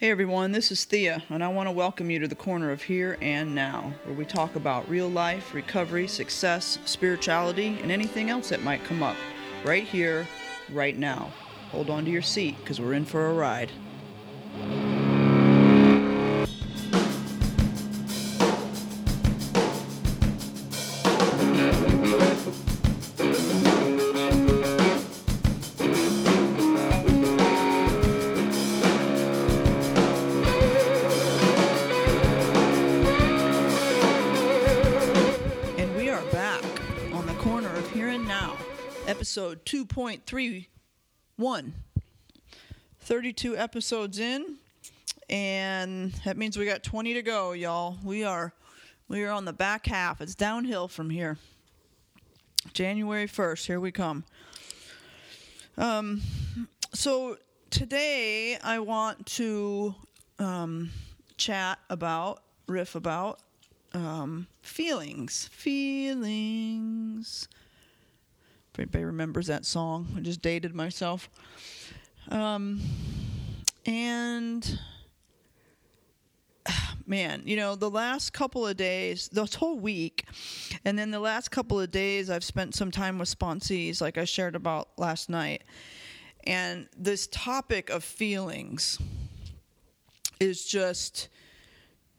[0.00, 2.84] Hey everyone, this is Thea, and I want to welcome you to the corner of
[2.84, 8.48] Here and Now, where we talk about real life, recovery, success, spirituality, and anything else
[8.50, 9.16] that might come up
[9.64, 10.28] right here,
[10.70, 11.32] right now.
[11.72, 13.72] Hold on to your seat because we're in for a ride.
[39.08, 41.72] Episode 2.31.
[43.00, 44.56] 32 episodes in,
[45.30, 47.96] and that means we got 20 to go, y'all.
[48.04, 48.52] We are
[49.08, 50.20] we are on the back half.
[50.20, 51.38] It's downhill from here.
[52.74, 54.24] January 1st, here we come.
[55.78, 56.20] Um,
[56.92, 57.38] so
[57.70, 59.94] today I want to
[60.38, 60.90] um,
[61.38, 63.40] chat about, riff about
[63.94, 65.48] um, feelings.
[65.50, 67.48] Feelings.
[68.78, 71.28] If anybody remembers that song, I just dated myself.
[72.28, 72.80] Um,
[73.84, 74.78] and
[77.06, 80.26] man, you know, the last couple of days, this whole week,
[80.84, 84.24] and then the last couple of days, I've spent some time with sponsees, like I
[84.24, 85.64] shared about last night.
[86.46, 89.00] And this topic of feelings
[90.38, 91.26] is just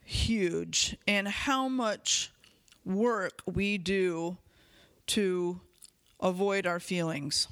[0.04, 2.34] huge, and how much
[2.84, 4.36] work we do
[5.08, 5.62] to
[6.20, 7.48] avoid our feelings.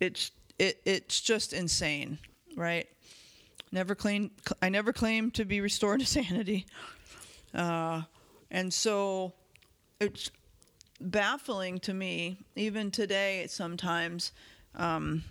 [0.00, 2.18] It's it it's just insane,
[2.56, 2.86] right?
[3.72, 4.30] Never claim
[4.62, 6.66] I never claim to be restored to sanity,
[7.54, 8.02] uh,
[8.50, 9.32] and so
[10.00, 10.30] it's
[11.00, 13.46] baffling to me even today.
[13.48, 14.32] Sometimes
[14.74, 15.24] um,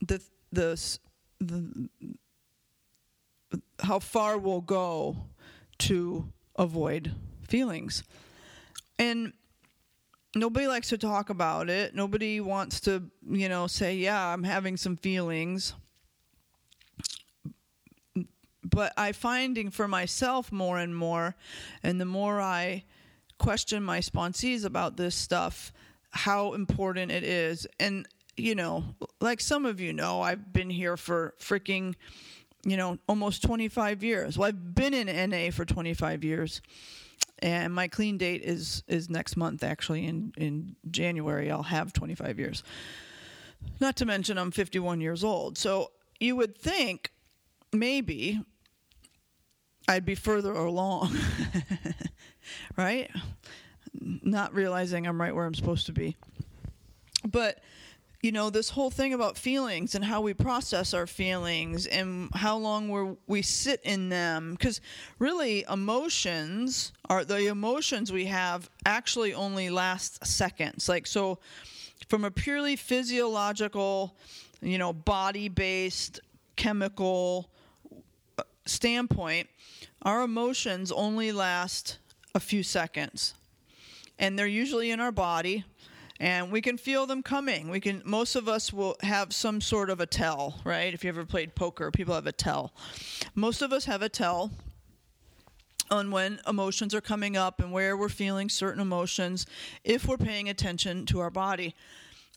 [0.00, 0.98] the the
[1.40, 1.88] the
[3.82, 5.16] how far we'll go
[5.78, 7.12] to avoid
[7.48, 8.04] feelings,
[8.98, 9.32] and
[10.34, 11.94] nobody likes to talk about it.
[11.94, 15.74] Nobody wants to, you know, say, "Yeah, I'm having some feelings."
[18.64, 21.36] But I finding for myself more and more,
[21.82, 22.84] and the more I
[23.38, 25.72] question my sponsees about this stuff,
[26.10, 27.66] how important it is.
[27.78, 28.06] And
[28.36, 28.84] you know,
[29.20, 31.94] like some of you know, I've been here for freaking,
[32.64, 34.38] you know, almost 25 years.
[34.38, 36.62] Well, I've been in NA for 25 years
[37.42, 42.38] and my clean date is is next month actually in in January I'll have 25
[42.38, 42.62] years.
[43.80, 45.58] Not to mention I'm 51 years old.
[45.58, 47.10] So you would think
[47.72, 48.40] maybe
[49.88, 51.16] I'd be further along.
[52.76, 53.10] right?
[54.00, 56.16] Not realizing I'm right where I'm supposed to be.
[57.24, 57.60] But
[58.22, 62.56] you know this whole thing about feelings and how we process our feelings and how
[62.56, 64.52] long we we sit in them.
[64.52, 64.80] Because
[65.18, 70.88] really emotions are the emotions we have actually only last seconds.
[70.88, 71.40] Like so
[72.08, 74.16] from a purely physiological
[74.60, 76.20] you know body based
[76.54, 77.50] chemical
[78.38, 79.48] uh, standpoint
[80.02, 81.98] our emotions only last
[82.34, 83.34] a few seconds.
[84.18, 85.64] And they're usually in our body
[86.22, 87.68] and we can feel them coming.
[87.68, 90.94] We can most of us will have some sort of a tell, right?
[90.94, 92.72] If you ever played poker, people have a tell.
[93.34, 94.52] Most of us have a tell
[95.90, 99.46] on when emotions are coming up and where we're feeling certain emotions
[99.82, 101.74] if we're paying attention to our body.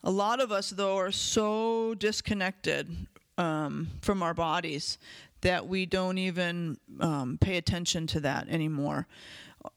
[0.03, 2.90] A lot of us though are so disconnected
[3.38, 4.97] um, from our bodies
[5.41, 9.06] that we don't even um, pay attention to that anymore.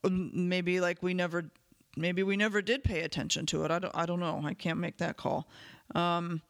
[0.02, 1.50] Maybe like we never
[2.00, 3.70] maybe we never did pay attention to it.
[3.70, 4.40] I don't, I don't know.
[4.44, 5.48] I can't make that call.
[5.94, 6.42] Um,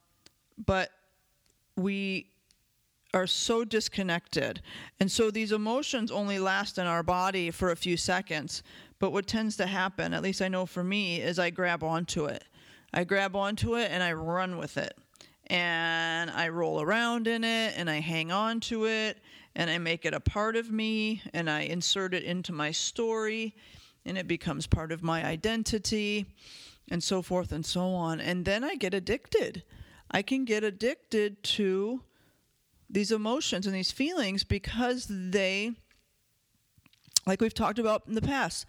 [0.65, 0.91] but
[1.77, 2.27] we
[3.15, 4.61] are so disconnected.
[5.01, 8.63] And so these emotions only last in our body for a few seconds.
[8.99, 12.27] But what tends to happen, at least I know for me, is I grab onto
[12.27, 12.45] it.
[12.93, 14.97] I grab onto it and I run with it.
[15.47, 19.19] And I roll around in it and I hang on to it
[19.55, 23.55] and I make it a part of me and I insert it into my story
[24.09, 26.27] and it becomes part of my identity
[26.91, 28.21] and so forth and so on.
[28.21, 29.63] And then I get addicted.
[30.11, 32.03] I can get addicted to
[32.89, 35.73] these emotions and these feelings because they,
[37.27, 38.65] like we've talked about in the past,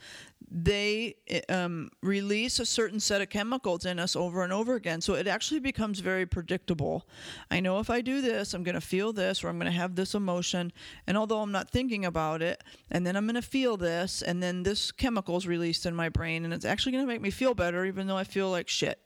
[0.51, 1.15] they
[1.47, 4.99] um, release a certain set of chemicals in us over and over again.
[4.99, 7.07] So it actually becomes very predictable.
[7.51, 9.77] I know if I do this, I'm going to feel this or I'm going to
[9.77, 10.73] have this emotion.
[11.05, 14.41] And although I'm not thinking about it, and then I'm going to feel this, and
[14.41, 17.29] then this chemical is released in my brain, and it's actually going to make me
[17.29, 18.99] feel better, even though I feel like shit.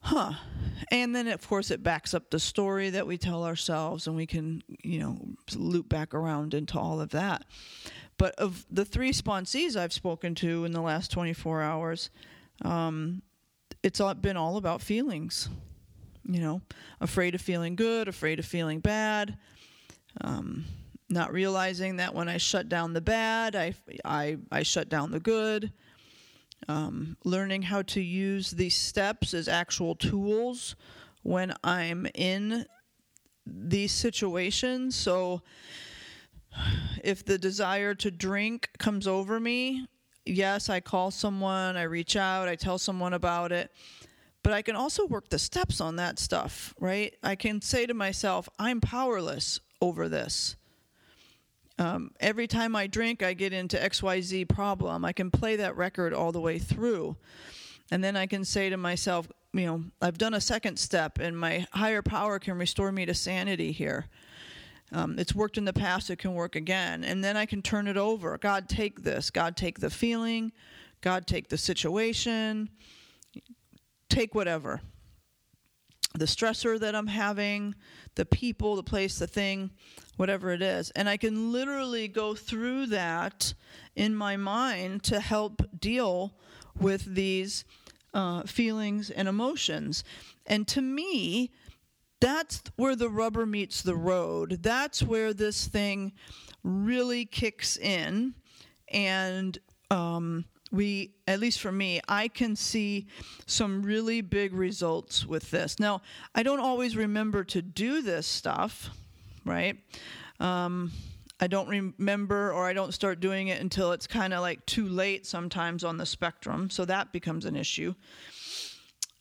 [0.00, 0.32] huh.
[0.90, 4.26] And then, of course, it backs up the story that we tell ourselves, and we
[4.26, 5.18] can, you know,
[5.54, 7.44] loop back around into all of that.
[8.18, 12.10] But of the three sponsees I've spoken to in the last 24 hours,
[12.62, 13.22] um,
[13.82, 15.48] it's all, been all about feelings.
[16.24, 16.62] You know,
[17.00, 19.38] afraid of feeling good, afraid of feeling bad,
[20.20, 20.66] um,
[21.08, 23.74] not realizing that when I shut down the bad, I,
[24.04, 25.72] I, I shut down the good.
[26.68, 30.74] Um, learning how to use these steps as actual tools
[31.22, 32.66] when I'm in
[33.46, 34.96] these situations.
[34.96, 35.42] So,
[37.02, 39.86] if the desire to drink comes over me,
[40.24, 43.70] yes, I call someone, I reach out, I tell someone about it.
[44.42, 47.14] But I can also work the steps on that stuff, right?
[47.22, 50.56] I can say to myself, I'm powerless over this.
[51.78, 55.04] Um, every time I drink, I get into XYZ problem.
[55.04, 57.16] I can play that record all the way through.
[57.90, 61.38] And then I can say to myself, you know, I've done a second step and
[61.38, 64.06] my higher power can restore me to sanity here.
[64.92, 67.04] Um, it's worked in the past, it can work again.
[67.04, 68.38] And then I can turn it over.
[68.38, 69.30] God, take this.
[69.30, 70.52] God, take the feeling.
[71.00, 72.70] God, take the situation.
[74.08, 74.80] Take whatever.
[76.14, 77.74] The stressor that I'm having,
[78.14, 79.70] the people, the place, the thing,
[80.16, 80.90] whatever it is.
[80.92, 83.52] And I can literally go through that
[83.94, 86.34] in my mind to help deal
[86.80, 87.64] with these
[88.14, 90.02] uh, feelings and emotions.
[90.46, 91.52] And to me,
[92.20, 94.58] that's where the rubber meets the road.
[94.62, 96.12] That's where this thing
[96.64, 98.34] really kicks in.
[98.90, 99.58] And
[99.90, 103.06] um, we, at least for me, I can see
[103.46, 105.78] some really big results with this.
[105.78, 106.02] Now,
[106.34, 108.90] I don't always remember to do this stuff,
[109.44, 109.76] right?
[110.40, 110.92] Um,
[111.40, 114.88] I don't remember or I don't start doing it until it's kind of like too
[114.88, 116.68] late sometimes on the spectrum.
[116.68, 117.94] So that becomes an issue.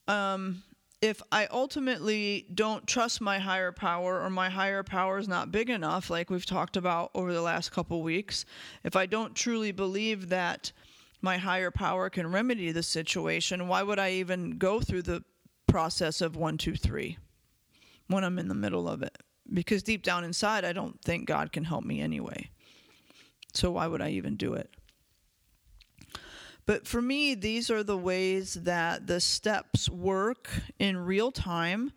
[0.08, 0.64] Um,
[1.02, 5.70] if I ultimately don't trust my higher power or my higher power is not big
[5.70, 8.46] enough, like we've talked about over the last couple weeks,
[8.84, 10.72] if I don't truly believe that
[11.22, 15.24] my higher power can remedy the situation, why would I even go through the
[15.68, 17.18] process of one, two, three
[18.08, 19.18] when I'm in the middle of it?
[19.54, 22.50] Because deep down inside, I don't think God can help me anyway.
[23.54, 24.74] So why would I even do it?
[26.68, 31.94] But for me, these are the ways that the steps work in real time.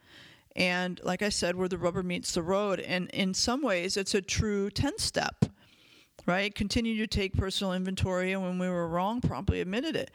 [0.55, 2.79] And like I said, where the rubber meets the road.
[2.79, 5.45] And in some ways, it's a true 10 step,
[6.25, 6.55] right?
[6.55, 8.31] Continue to take personal inventory.
[8.31, 10.13] And when we were wrong, promptly admitted it.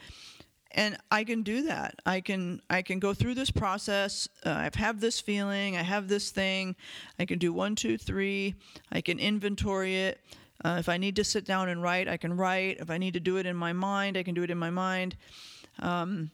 [0.71, 1.95] And I can do that.
[2.05, 4.27] I can I can go through this process.
[4.45, 5.77] Uh, I have this feeling.
[5.77, 6.75] I have this thing.
[7.19, 8.55] I can do one, two, three.
[8.91, 10.19] I can inventory it.
[10.63, 12.77] Uh, if I need to sit down and write, I can write.
[12.79, 14.69] If I need to do it in my mind, I can do it in my
[14.69, 15.15] mind.
[15.79, 16.31] Um,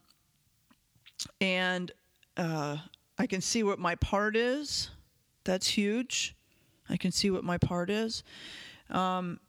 [1.39, 1.91] and
[2.37, 2.77] uh,
[3.17, 4.89] I can see what my part is.
[5.43, 6.35] That's huge.
[6.89, 8.23] I can see what my part is.
[8.89, 9.39] Um,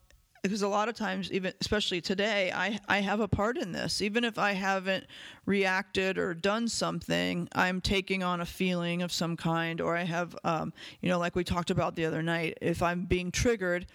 [0.43, 4.03] because a lot of times even especially today I, I have a part in this.
[4.03, 5.07] Even if i haven't
[5.47, 10.37] reacted or done something i'm taking on a feeling of some kind or i have
[10.45, 13.87] um, you know like we talked about the other night if i'm being triggered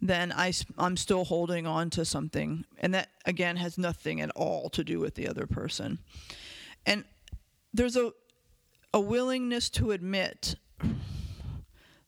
[0.00, 2.64] then I, i'm still holding on to something.
[2.78, 5.98] And that again has nothing at all to do with the other person.
[6.84, 7.04] And
[7.72, 8.12] there's a
[8.94, 10.54] a willingness to admit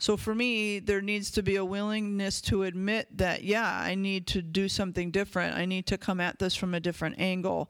[0.00, 4.28] so for me, there needs to be a willingness to admit that, yeah, I need
[4.28, 5.56] to do something different.
[5.56, 7.68] I need to come at this from a different angle.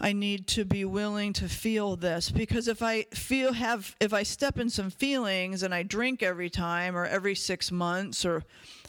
[0.00, 4.24] I need to be willing to feel this because if I feel have if I
[4.24, 8.42] step in some feelings and I drink every time or every 6 months or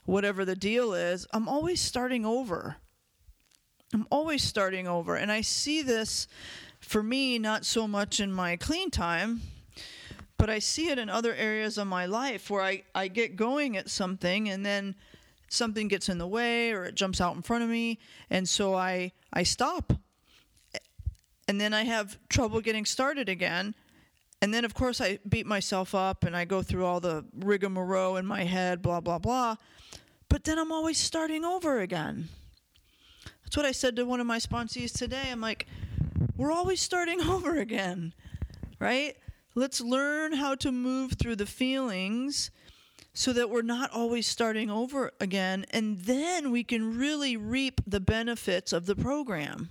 [0.05, 2.77] whatever the deal is, I'm always starting over.
[3.93, 6.27] I'm always starting over and I see this
[6.79, 9.41] for me not so much in my clean time
[10.37, 13.77] but I see it in other areas of my life where I, I get going
[13.77, 14.95] at something and then
[15.49, 17.99] something gets in the way or it jumps out in front of me
[18.29, 19.93] and so I I stop.
[21.47, 23.75] And then I have trouble getting started again.
[24.41, 28.17] And then of course I beat myself up and I go through all the rigmarole
[28.17, 29.55] in my head, blah blah blah.
[30.27, 32.29] But then I'm always starting over again.
[33.43, 35.29] That's what I said to one of my sponsees today.
[35.31, 35.67] I'm like,
[36.35, 38.13] we're always starting over again.
[38.79, 39.15] Right?
[39.55, 42.51] Let's learn how to move through the feelings
[43.13, 45.65] so that we're not always starting over again.
[45.71, 49.69] And then we can really reap the benefits of the program.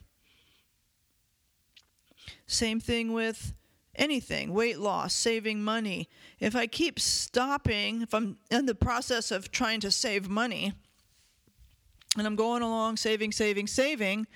[2.47, 3.53] Same thing with
[3.95, 6.09] anything weight loss, saving money.
[6.41, 10.73] If I keep stopping, if I'm in the process of trying to save money,
[12.17, 14.26] and I'm going along saving, saving, saving,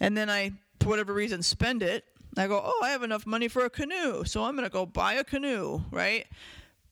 [0.00, 2.04] and then I, for whatever reason, spend it,
[2.36, 4.86] I go, oh, I have enough money for a canoe, so I'm going to go
[4.86, 6.26] buy a canoe, right?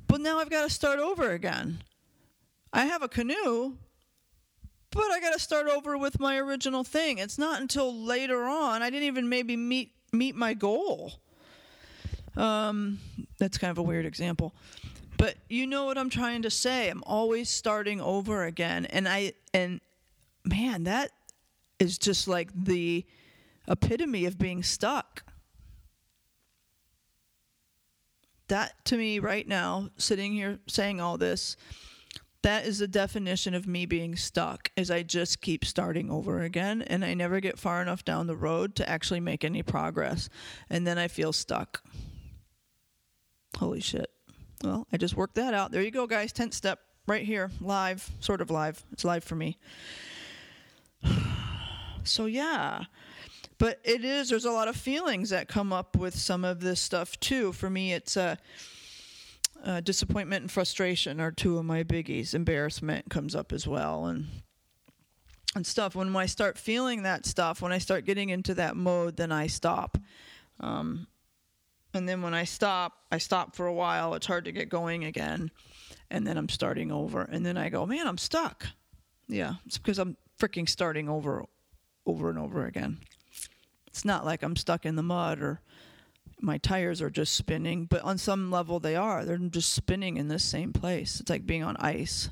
[0.07, 1.83] But now I've got to start over again.
[2.73, 3.75] I have a canoe,
[4.91, 7.19] but I got to start over with my original thing.
[7.19, 8.83] It's not until later on.
[8.83, 11.13] I didn't even maybe meet meet my goal.
[12.37, 12.99] Um,
[13.39, 14.55] that's kind of a weird example,
[15.17, 16.89] but you know what I'm trying to say.
[16.89, 19.81] I'm always starting over again, and I and
[20.45, 21.11] man, that
[21.79, 23.05] is just like the
[23.69, 25.23] epitome of being stuck.
[28.51, 31.57] That to me right now, sitting here saying all this,
[32.43, 36.83] that is the definition of me being stuck is I just keep starting over again
[36.83, 40.29] and I never get far enough down the road to actually make any progress.
[40.69, 41.85] And then I feel stuck.
[43.57, 44.11] Holy shit.
[44.65, 45.71] Well, I just worked that out.
[45.71, 46.33] There you go, guys.
[46.33, 48.83] 10th step right here, live, sort of live.
[48.91, 49.59] It's live for me.
[52.03, 52.85] So, yeah.
[53.61, 56.81] But it is, there's a lot of feelings that come up with some of this
[56.81, 57.53] stuff too.
[57.53, 58.37] For me, it's a.
[59.85, 62.33] Disappointment and frustration are two of my biggies.
[62.33, 64.27] Embarrassment comes up as well, and
[65.55, 65.95] and stuff.
[65.95, 69.49] When I start feeling that stuff, when I start getting into that mode, then I
[69.49, 69.99] stop.
[70.61, 71.07] Um,
[71.93, 74.15] and then when I stop, I stop for a while.
[74.15, 75.51] It's hard to get going again,
[76.11, 77.21] and then I'm starting over.
[77.21, 78.67] And then I go, man, I'm stuck.
[79.29, 81.45] Yeah, it's because I'm freaking starting over,
[82.07, 82.97] over and over again.
[83.91, 85.61] It's not like I'm stuck in the mud or
[86.41, 89.25] my tires are just spinning, but on some level they are.
[89.25, 91.21] They're just spinning in this same place.
[91.21, 92.31] It's like being on ice.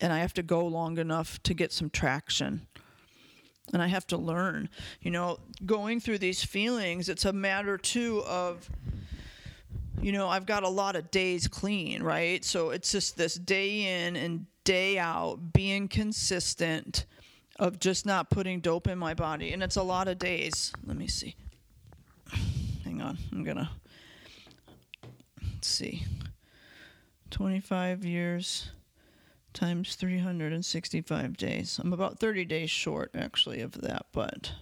[0.00, 2.66] And I have to go long enough to get some traction.
[3.72, 4.68] And I have to learn.
[5.00, 8.68] You know, going through these feelings, it's a matter too of
[10.00, 12.44] you know, I've got a lot of days clean, right?
[12.44, 17.06] So it's just this day in and day out being consistent
[17.58, 19.52] of just not putting dope in my body.
[19.52, 20.72] And it's a lot of days.
[20.84, 21.36] Let me see
[22.96, 23.18] hang on.
[23.32, 23.68] I'm going to
[25.60, 26.04] see.
[27.30, 28.70] 25 years
[29.52, 31.80] times 365 days.
[31.82, 34.52] I'm about 30 days short actually of that, but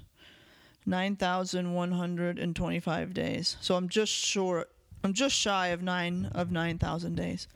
[0.87, 3.57] 9,125 days.
[3.61, 4.71] So I'm just short.
[5.03, 7.47] I'm just shy of 9 of 9,000 days.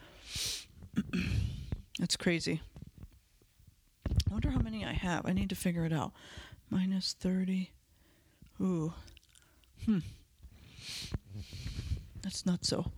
[1.98, 2.60] That's crazy.
[4.28, 5.24] I wonder how many I have.
[5.26, 6.12] I need to figure it out.
[6.70, 7.70] Minus 30.
[8.60, 8.92] Ooh.
[9.84, 9.98] Hmm.
[12.22, 12.90] That's not so.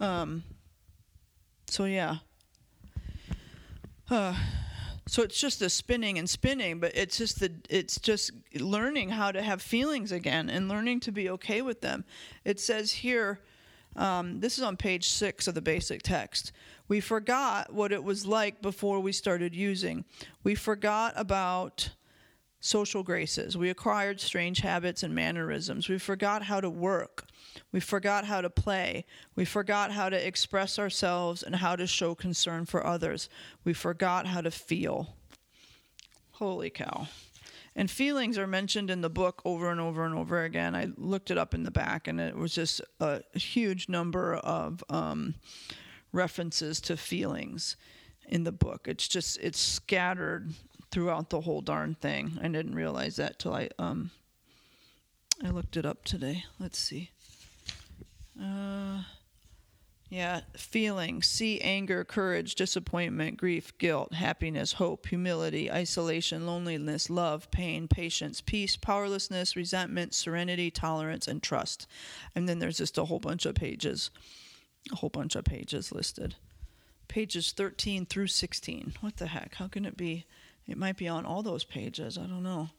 [0.00, 0.44] Um.
[1.68, 2.18] So yeah.
[4.08, 4.34] Uh,
[5.06, 9.32] so it's just the spinning and spinning, but it's just the it's just learning how
[9.32, 12.04] to have feelings again and learning to be okay with them.
[12.44, 13.40] It says here,
[13.96, 16.52] um, this is on page six of the basic text.
[16.88, 20.04] We forgot what it was like before we started using.
[20.44, 21.90] We forgot about
[22.60, 23.56] social graces.
[23.56, 25.88] We acquired strange habits and mannerisms.
[25.88, 27.26] We forgot how to work.
[27.72, 29.04] We forgot how to play.
[29.34, 33.28] We forgot how to express ourselves and how to show concern for others.
[33.64, 35.14] We forgot how to feel.
[36.32, 37.08] Holy cow.
[37.78, 40.74] And feelings are mentioned in the book over and over and over again.
[40.74, 44.82] I looked it up in the back, and it was just a huge number of
[44.88, 45.34] um,
[46.10, 47.76] references to feelings
[48.26, 48.88] in the book.
[48.88, 50.52] It's just it's scattered
[50.90, 52.38] throughout the whole darn thing.
[52.42, 54.10] I didn't realize that till I um
[55.44, 56.44] I looked it up today.
[56.58, 57.10] Let's see.
[58.40, 59.02] Uh
[60.08, 61.26] yeah, feelings.
[61.26, 68.76] See anger, courage, disappointment, grief, guilt, happiness, hope, humility, isolation, loneliness, love, pain, patience, peace,
[68.76, 71.86] powerlessness, resentment, serenity, tolerance, and trust.
[72.34, 74.10] And then there's just a whole bunch of pages.
[74.92, 76.36] A whole bunch of pages listed.
[77.08, 78.94] Pages 13 through 16.
[79.00, 79.54] What the heck?
[79.56, 80.26] How can it be
[80.66, 82.18] it might be on all those pages.
[82.18, 82.70] I don't know.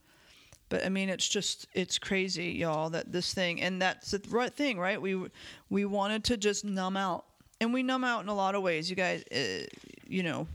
[0.70, 2.90] But I mean, it's just it's crazy, y'all.
[2.90, 5.02] That this thing, and that's the right thing, right?
[5.02, 5.30] We
[5.70, 7.26] we wanted to just numb out,
[7.62, 8.90] and we numb out in a lot of ways.
[8.90, 9.66] You guys, uh,
[10.08, 10.48] you know,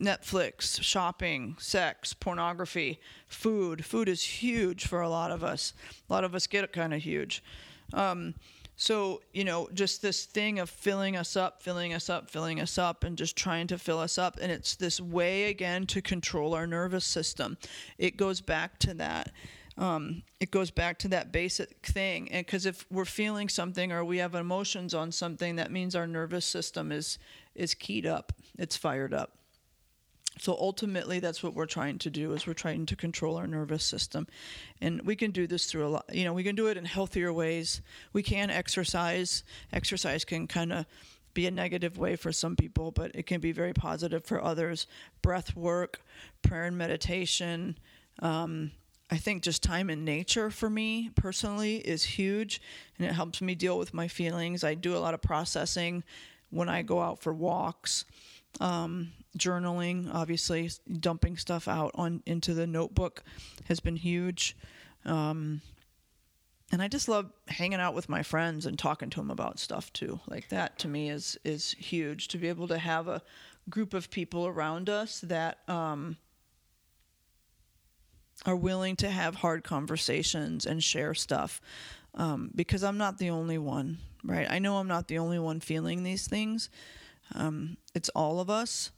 [0.00, 3.84] Netflix, shopping, sex, pornography, food.
[3.84, 5.72] Food is huge for a lot of us.
[6.08, 7.42] A lot of us get it kind of huge.
[7.92, 8.34] Um,
[8.80, 12.78] so, you know, just this thing of filling us up, filling us up, filling us
[12.78, 14.38] up, and just trying to fill us up.
[14.40, 17.58] And it's this way, again, to control our nervous system.
[17.98, 19.32] It goes back to that.
[19.76, 22.30] Um, it goes back to that basic thing.
[22.30, 26.06] And because if we're feeling something or we have emotions on something, that means our
[26.06, 27.18] nervous system is,
[27.56, 29.37] is keyed up, it's fired up.
[30.38, 33.84] So ultimately, that's what we're trying to do is we're trying to control our nervous
[33.84, 34.26] system,
[34.80, 36.04] and we can do this through a lot.
[36.12, 37.80] You know, we can do it in healthier ways.
[38.12, 39.42] We can exercise.
[39.72, 40.86] Exercise can kind of
[41.34, 44.86] be a negative way for some people, but it can be very positive for others.
[45.22, 46.00] Breath work,
[46.42, 47.78] prayer and meditation.
[48.20, 48.72] Um,
[49.10, 52.60] I think just time in nature for me personally is huge
[52.98, 54.64] and it helps me deal with my feelings.
[54.64, 56.04] I do a lot of processing
[56.50, 58.04] when I go out for walks.
[58.60, 60.70] Um, journaling, obviously,
[61.00, 63.22] dumping stuff out on into the notebook
[63.64, 64.56] has been huge.
[65.04, 65.60] Um,
[66.70, 69.92] and I just love hanging out with my friends and talking to them about stuff
[69.92, 70.20] too.
[70.26, 73.22] Like that to me is is huge to be able to have a
[73.70, 76.16] group of people around us that um,
[78.44, 81.60] are willing to have hard conversations and share stuff.
[82.14, 84.46] Um, because I'm not the only one, right?
[84.50, 86.68] I know I'm not the only one feeling these things.
[87.34, 88.90] Um, it's all of us.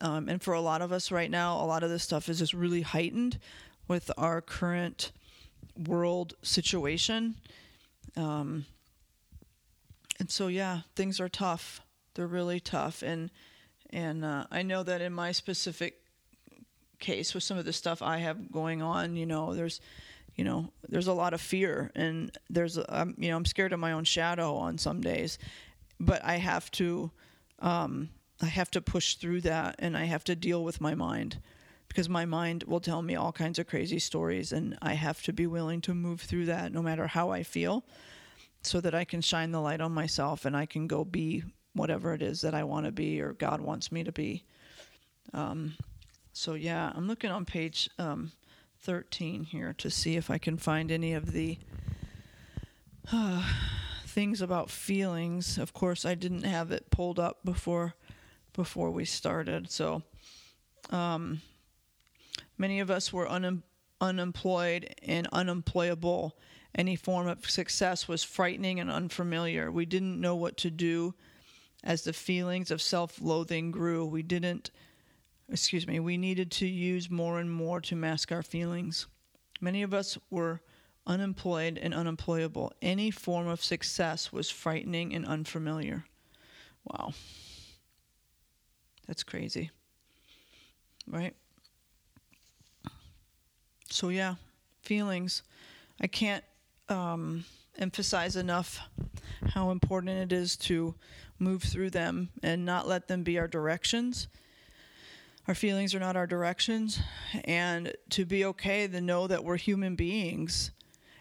[0.00, 2.38] Um, and for a lot of us right now, a lot of this stuff is
[2.38, 3.38] just really heightened
[3.88, 5.12] with our current
[5.76, 7.36] world situation.
[8.16, 8.66] Um,
[10.18, 11.80] and so, yeah, things are tough.
[12.14, 13.02] They're really tough.
[13.02, 13.30] And
[13.90, 16.00] and uh, I know that in my specific
[16.98, 19.80] case with some of the stuff I have going on, you know, there's
[20.36, 23.80] you know, there's a lot of fear, and there's, um, you know, I'm scared of
[23.80, 25.38] my own shadow on some days,
[25.98, 27.10] but I have to,
[27.60, 31.38] um, I have to push through that, and I have to deal with my mind,
[31.88, 35.32] because my mind will tell me all kinds of crazy stories, and I have to
[35.32, 37.84] be willing to move through that, no matter how I feel,
[38.62, 42.14] so that I can shine the light on myself, and I can go be whatever
[42.14, 44.44] it is that I want to be, or God wants me to be.
[45.32, 45.74] Um,
[46.32, 47.88] so yeah, I'm looking on page.
[47.98, 48.32] Um,
[48.86, 51.58] 13 here to see if I can find any of the
[53.12, 53.42] uh,
[54.06, 55.58] things about feelings.
[55.58, 57.94] Of course, I didn't have it pulled up before
[58.56, 59.70] before we started.
[59.70, 60.02] So,
[60.90, 61.40] um,
[62.58, 63.62] many of us were un-
[64.00, 66.36] unemployed and unemployable.
[66.74, 69.70] Any form of success was frightening and unfamiliar.
[69.70, 71.14] We didn't know what to do
[71.84, 74.04] as the feelings of self loathing grew.
[74.04, 74.70] We didn't
[75.48, 79.06] excuse me, we needed to use more and more to mask our feelings.
[79.60, 80.60] Many of us were
[81.06, 82.72] unemployed and unemployable.
[82.82, 86.04] Any form of success was frightening and unfamiliar.
[86.84, 87.12] Wow.
[89.06, 89.70] That's crazy.
[91.06, 91.34] Right?
[93.90, 94.34] So, yeah,
[94.82, 95.42] feelings.
[96.00, 96.44] I can't
[96.88, 97.44] um,
[97.78, 98.80] emphasize enough
[99.48, 100.94] how important it is to
[101.38, 104.28] move through them and not let them be our directions
[105.48, 106.98] our feelings are not our directions,
[107.44, 110.72] and to be okay to know that we're human beings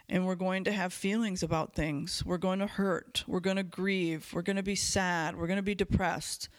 [0.10, 2.26] and we're going to have feelings about things.
[2.26, 3.24] We're going to hurt.
[3.28, 4.32] We're going to grieve.
[4.34, 5.36] We're going to be sad.
[5.36, 6.50] We're going to be depressed.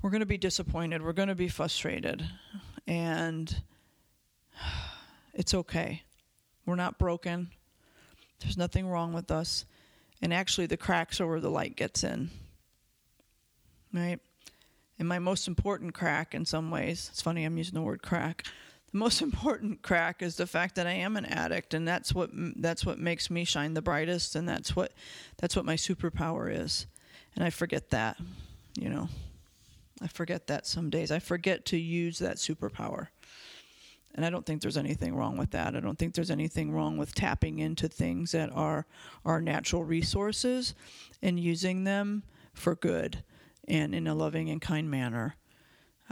[0.00, 1.02] We're going to be disappointed.
[1.02, 2.24] We're going to be frustrated.
[2.86, 3.62] And
[5.34, 6.02] it's okay.
[6.66, 7.50] We're not broken.
[8.40, 9.64] There's nothing wrong with us.
[10.22, 12.30] And actually, the cracks are where the light gets in.
[13.92, 14.20] Right?
[15.00, 18.44] And my most important crack, in some ways, it's funny I'm using the word crack.
[18.92, 22.30] The most important crack is the fact that I am an addict, and that's what
[22.32, 24.92] that's what makes me shine the brightest, and that's what
[25.38, 26.86] that's what my superpower is.
[27.34, 28.16] And I forget that,
[28.76, 29.08] you know.
[30.00, 31.10] I forget that some days.
[31.10, 33.08] I forget to use that superpower.
[34.14, 35.76] And I don't think there's anything wrong with that.
[35.76, 38.86] I don't think there's anything wrong with tapping into things that are
[39.24, 40.74] our natural resources
[41.22, 43.22] and using them for good
[43.66, 45.36] and in a loving and kind manner.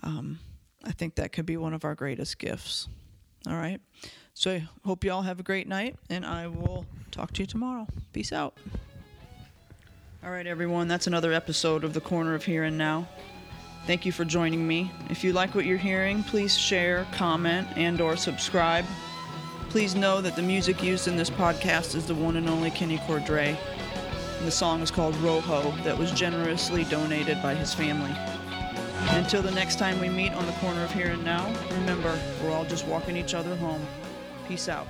[0.02, 0.38] Um,
[0.84, 2.88] I think that could be one of our greatest gifts.
[3.48, 3.80] All right.
[4.34, 7.46] So I hope you all have a great night, and I will talk to you
[7.46, 7.86] tomorrow.
[8.12, 8.56] Peace out.
[10.22, 10.88] All right, everyone.
[10.88, 13.08] That's another episode of The Corner of Here and Now.
[13.86, 14.90] Thank you for joining me.
[15.10, 18.84] If you like what you're hearing, please share, comment, and or subscribe.
[19.68, 22.98] Please know that the music used in this podcast is the one and only Kenny
[22.98, 23.56] Cordray.
[24.42, 28.12] The song is called Rojo, that was generously donated by his family.
[29.10, 32.50] Until the next time we meet on the corner of here and now, remember, we're
[32.50, 33.86] all just walking each other home.
[34.48, 34.88] Peace out.